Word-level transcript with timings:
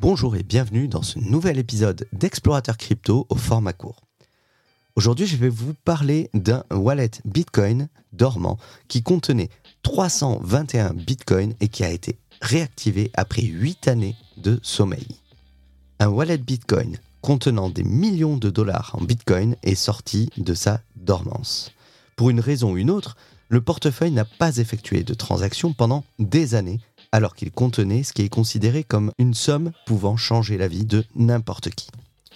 Bonjour 0.00 0.34
et 0.34 0.42
bienvenue 0.42 0.88
dans 0.88 1.02
ce 1.02 1.18
nouvel 1.18 1.58
épisode 1.58 2.08
d'Explorateur 2.14 2.78
Crypto 2.78 3.26
au 3.28 3.34
format 3.34 3.74
court. 3.74 4.00
Aujourd'hui, 4.96 5.26
je 5.26 5.36
vais 5.36 5.50
vous 5.50 5.74
parler 5.74 6.30
d'un 6.32 6.64
wallet 6.70 7.10
Bitcoin 7.26 7.90
dormant 8.14 8.56
qui 8.88 9.02
contenait 9.02 9.50
321 9.82 10.94
Bitcoins 10.94 11.52
et 11.60 11.68
qui 11.68 11.84
a 11.84 11.90
été 11.90 12.18
réactivé 12.40 13.10
après 13.12 13.42
8 13.42 13.88
années 13.88 14.16
de 14.38 14.58
sommeil. 14.62 15.06
Un 15.98 16.08
wallet 16.08 16.38
Bitcoin 16.38 16.96
contenant 17.20 17.68
des 17.68 17.84
millions 17.84 18.38
de 18.38 18.48
dollars 18.48 18.96
en 18.98 19.04
Bitcoin 19.04 19.54
est 19.62 19.74
sorti 19.74 20.30
de 20.38 20.54
sa 20.54 20.80
dormance. 20.96 21.72
Pour 22.16 22.30
une 22.30 22.40
raison 22.40 22.72
ou 22.72 22.78
une 22.78 22.90
autre, 22.90 23.18
le 23.50 23.60
portefeuille 23.60 24.12
n'a 24.12 24.24
pas 24.24 24.56
effectué 24.56 25.02
de 25.02 25.12
transactions 25.12 25.74
pendant 25.74 26.04
des 26.18 26.54
années 26.54 26.80
alors 27.12 27.34
qu'il 27.34 27.50
contenait 27.50 28.02
ce 28.02 28.12
qui 28.12 28.22
est 28.22 28.28
considéré 28.28 28.84
comme 28.84 29.12
une 29.18 29.34
somme 29.34 29.72
pouvant 29.86 30.16
changer 30.16 30.58
la 30.58 30.68
vie 30.68 30.84
de 30.84 31.04
n'importe 31.16 31.70
qui. 31.70 31.88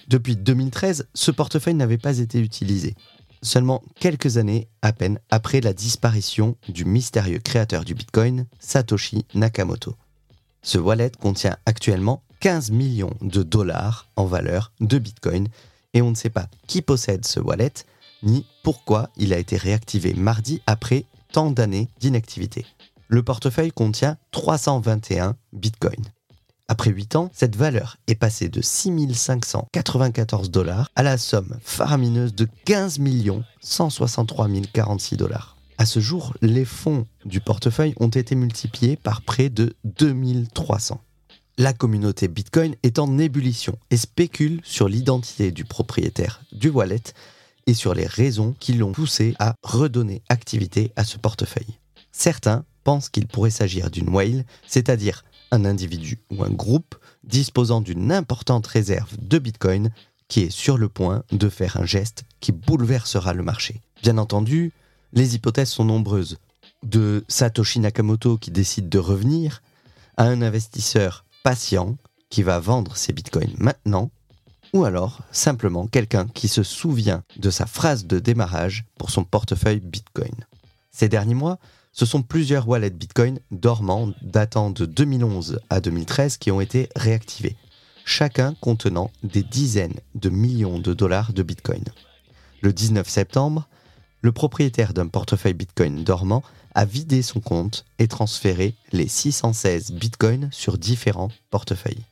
Depuis 0.07 0.35
2013, 0.35 1.07
ce 1.13 1.31
portefeuille 1.31 1.73
n'avait 1.73 1.97
pas 1.97 2.19
été 2.19 2.39
utilisé. 2.39 2.95
Seulement 3.41 3.83
quelques 3.99 4.37
années 4.37 4.67
à 4.81 4.93
peine 4.93 5.19
après 5.29 5.61
la 5.61 5.73
disparition 5.73 6.55
du 6.69 6.85
mystérieux 6.85 7.39
créateur 7.39 7.83
du 7.83 7.93
Bitcoin, 7.93 8.45
Satoshi 8.59 9.25
Nakamoto. 9.33 9.95
Ce 10.61 10.77
wallet 10.77 11.11
contient 11.19 11.57
actuellement 11.65 12.23
15 12.39 12.71
millions 12.71 13.13
de 13.21 13.43
dollars 13.43 14.07
en 14.15 14.25
valeur 14.25 14.71
de 14.79 14.97
Bitcoin 14.97 15.47
et 15.93 16.01
on 16.01 16.09
ne 16.09 16.15
sait 16.15 16.29
pas 16.29 16.47
qui 16.67 16.81
possède 16.81 17.25
ce 17.25 17.39
wallet 17.39 17.73
ni 18.23 18.45
pourquoi 18.63 19.09
il 19.17 19.33
a 19.33 19.37
été 19.37 19.57
réactivé 19.57 20.13
mardi 20.13 20.61
après 20.65 21.05
tant 21.31 21.51
d'années 21.51 21.89
d'inactivité. 21.99 22.65
Le 23.07 23.23
portefeuille 23.23 23.71
contient 23.71 24.17
321 24.31 25.35
bitcoins. 25.53 26.05
Après 26.67 26.89
8 26.89 27.15
ans, 27.15 27.29
cette 27.33 27.55
valeur 27.55 27.97
est 28.07 28.15
passée 28.15 28.49
de 28.49 28.61
6594 28.61 30.49
dollars 30.49 30.89
à 30.95 31.03
la 31.03 31.17
somme 31.17 31.59
faramineuse 31.61 32.33
de 32.33 32.47
15 32.65 32.99
163 33.61 34.47
046 34.73 35.17
dollars. 35.17 35.57
À 35.77 35.85
ce 35.85 35.99
jour, 35.99 36.33
les 36.41 36.65
fonds 36.65 37.05
du 37.25 37.41
portefeuille 37.41 37.93
ont 37.99 38.07
été 38.07 38.33
multipliés 38.33 38.95
par 38.95 39.21
près 39.21 39.49
de 39.49 39.75
2300. 39.83 40.99
La 41.57 41.73
communauté 41.73 42.27
Bitcoin 42.27 42.75
est 42.81 42.97
en 42.97 43.17
ébullition 43.17 43.77
et 43.91 43.97
spécule 43.97 44.59
sur 44.63 44.89
l'identité 44.89 45.51
du 45.51 45.65
propriétaire 45.65 46.41
du 46.51 46.69
wallet 46.69 47.03
et 47.67 47.73
sur 47.73 47.93
les 47.93 48.07
raisons 48.07 48.55
qui 48.59 48.73
l'ont 48.73 48.91
poussé 48.91 49.35
à 49.39 49.55
redonner 49.63 50.23
activité 50.29 50.91
à 50.95 51.03
ce 51.03 51.17
portefeuille. 51.17 51.79
Certains 52.11 52.65
pensent 52.85 53.09
qu'il 53.09 53.27
pourrait 53.27 53.49
s'agir 53.49 53.91
d'une 53.91 54.09
whale, 54.09 54.45
c'est-à-dire 54.65 55.25
un 55.51 55.65
individu 55.65 56.19
ou 56.31 56.43
un 56.43 56.49
groupe 56.49 56.95
disposant 57.25 57.81
d'une 57.81 58.13
importante 58.13 58.67
réserve 58.67 59.17
de 59.19 59.39
Bitcoin 59.39 59.89
qui 60.29 60.41
est 60.41 60.49
sur 60.49 60.77
le 60.77 60.87
point 60.87 61.23
de 61.31 61.49
faire 61.49 61.77
un 61.77 61.85
geste 61.85 62.23
qui 62.39 62.53
bouleversera 62.53 63.33
le 63.33 63.43
marché. 63.43 63.81
Bien 64.01 64.17
entendu, 64.17 64.71
les 65.11 65.35
hypothèses 65.35 65.69
sont 65.69 65.85
nombreuses. 65.85 66.37
De 66.83 67.25
Satoshi 67.27 67.79
Nakamoto 67.79 68.37
qui 68.37 68.51
décide 68.51 68.89
de 68.89 68.99
revenir, 68.99 69.61
à 70.17 70.25
un 70.25 70.41
investisseur 70.41 71.25
patient 71.43 71.97
qui 72.29 72.43
va 72.43 72.59
vendre 72.59 72.95
ses 72.95 73.13
bitcoins 73.13 73.53
maintenant, 73.57 74.11
ou 74.73 74.85
alors 74.85 75.21
simplement 75.31 75.87
quelqu'un 75.87 76.27
qui 76.27 76.47
se 76.47 76.63
souvient 76.63 77.23
de 77.37 77.49
sa 77.49 77.65
phrase 77.65 78.05
de 78.05 78.19
démarrage 78.19 78.85
pour 78.97 79.09
son 79.09 79.23
portefeuille 79.23 79.79
bitcoin. 79.79 80.35
Ces 80.91 81.09
derniers 81.09 81.35
mois, 81.35 81.59
ce 81.95 82.05
sont 82.05 82.21
plusieurs 82.23 82.67
wallets 82.67 82.89
Bitcoin 82.89 83.39
dormants 83.51 84.11
datant 84.21 84.69
de 84.69 84.85
2011 84.85 85.61
à 85.69 85.79
2013 85.79 86.35
qui 86.35 86.51
ont 86.51 86.59
été 86.59 86.89
réactivés, 86.93 87.55
chacun 88.03 88.53
contenant 88.59 89.11
des 89.23 89.43
dizaines 89.43 90.01
de 90.13 90.29
millions 90.29 90.77
de 90.77 90.93
dollars 90.93 91.31
de 91.31 91.41
Bitcoin. 91.41 91.85
Le 92.61 92.73
19 92.73 93.07
septembre, 93.07 93.69
le 94.19 94.33
propriétaire 94.33 94.93
d'un 94.93 95.07
portefeuille 95.07 95.53
Bitcoin 95.53 96.03
dormant 96.03 96.43
a 96.73 96.83
vidé 96.83 97.21
son 97.21 97.39
compte 97.39 97.85
et 97.97 98.09
transféré 98.09 98.75
les 98.91 99.07
616 99.07 99.93
Bitcoins 99.93 100.49
sur 100.51 100.77
différents 100.77 101.31
portefeuilles. 101.49 102.03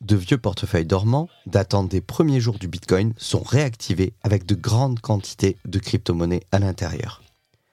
De 0.00 0.14
vieux 0.14 0.38
portefeuilles 0.38 0.86
dormants, 0.86 1.28
datant 1.46 1.82
des 1.82 2.00
premiers 2.00 2.38
jours 2.38 2.60
du 2.60 2.68
Bitcoin, 2.68 3.14
sont 3.16 3.42
réactivés 3.42 4.12
avec 4.22 4.46
de 4.46 4.54
grandes 4.54 5.00
quantités 5.00 5.56
de 5.64 5.80
crypto-monnaies 5.80 6.44
à 6.52 6.60
l'intérieur 6.60 7.20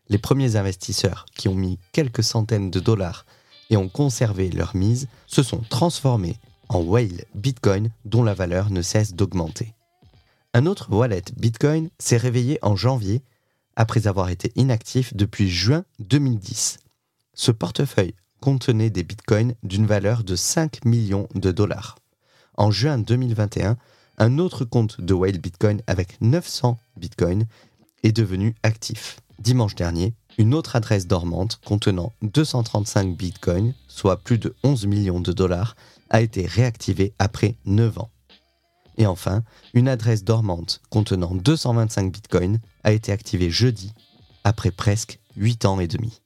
les 0.09 0.17
premiers 0.17 0.55
investisseurs 0.55 1.25
qui 1.35 1.47
ont 1.47 1.55
mis 1.55 1.79
quelques 1.91 2.23
centaines 2.23 2.71
de 2.71 2.79
dollars 2.79 3.25
et 3.69 3.77
ont 3.77 3.89
conservé 3.89 4.49
leur 4.49 4.75
mise 4.75 5.07
se 5.27 5.43
sont 5.43 5.61
transformés 5.69 6.37
en 6.69 6.81
whale 6.81 7.25
Bitcoin 7.33 7.89
dont 8.05 8.23
la 8.23 8.33
valeur 8.33 8.69
ne 8.69 8.81
cesse 8.81 9.13
d'augmenter. 9.13 9.73
Un 10.53 10.65
autre 10.65 10.87
wallet 10.91 11.23
Bitcoin 11.35 11.89
s'est 11.99 12.17
réveillé 12.17 12.59
en 12.61 12.75
janvier 12.75 13.21
après 13.75 14.07
avoir 14.07 14.29
été 14.29 14.51
inactif 14.55 15.13
depuis 15.13 15.49
juin 15.49 15.83
2010. 15.99 16.79
Ce 17.33 17.51
portefeuille 17.51 18.15
contenait 18.39 18.89
des 18.89 19.03
bitcoins 19.03 19.55
d'une 19.63 19.85
valeur 19.85 20.23
de 20.23 20.35
5 20.35 20.85
millions 20.85 21.27
de 21.35 21.51
dollars. 21.51 21.97
En 22.57 22.71
juin 22.71 22.97
2021, 22.97 23.75
un 24.17 24.37
autre 24.37 24.63
compte 24.63 25.01
de 25.01 25.13
Whale 25.13 25.39
Bitcoin 25.39 25.81
avec 25.87 26.21
900 26.21 26.77
bitcoins 26.95 27.47
est 28.03 28.13
devenu 28.13 28.55
actif 28.63 29.17
dimanche 29.39 29.75
dernier, 29.75 30.13
une 30.37 30.53
autre 30.53 30.75
adresse 30.75 31.07
dormante 31.07 31.59
contenant 31.65 32.11
235 32.21 33.15
bitcoins, 33.15 33.73
soit 33.87 34.17
plus 34.17 34.37
de 34.37 34.55
11 34.63 34.85
millions 34.87 35.19
de 35.19 35.31
dollars, 35.31 35.75
a 36.09 36.21
été 36.21 36.45
réactivée 36.45 37.13
après 37.19 37.55
9 37.65 37.99
ans. 37.99 38.11
Et 38.97 39.05
enfin, 39.05 39.43
une 39.73 39.87
adresse 39.87 40.23
dormante 40.23 40.81
contenant 40.89 41.33
225 41.33 42.11
bitcoins 42.11 42.59
a 42.83 42.91
été 42.91 43.11
activée 43.11 43.49
jeudi, 43.49 43.93
après 44.43 44.71
presque 44.71 45.19
8 45.35 45.65
ans 45.65 45.79
et 45.79 45.87
demi. 45.87 46.21